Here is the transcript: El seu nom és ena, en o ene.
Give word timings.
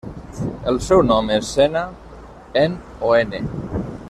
El 0.71 0.79
seu 0.85 1.03
nom 1.09 1.29
és 1.35 1.51
ena, 1.67 1.85
en 2.65 2.79
o 3.11 3.17
ene. 3.23 3.45